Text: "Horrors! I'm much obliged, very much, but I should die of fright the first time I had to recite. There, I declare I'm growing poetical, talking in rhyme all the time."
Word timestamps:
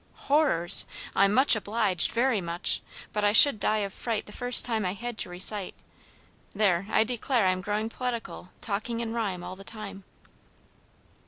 "Horrors! 0.31 0.87
I'm 1.15 1.31
much 1.31 1.55
obliged, 1.55 2.11
very 2.11 2.41
much, 2.41 2.81
but 3.13 3.23
I 3.23 3.33
should 3.33 3.59
die 3.59 3.85
of 3.85 3.93
fright 3.93 4.25
the 4.25 4.31
first 4.31 4.65
time 4.65 4.83
I 4.83 4.93
had 4.93 5.15
to 5.19 5.29
recite. 5.29 5.75
There, 6.55 6.87
I 6.89 7.03
declare 7.03 7.45
I'm 7.45 7.61
growing 7.61 7.87
poetical, 7.87 8.49
talking 8.61 8.99
in 8.99 9.13
rhyme 9.13 9.43
all 9.43 9.55
the 9.55 9.63
time." 9.63 10.03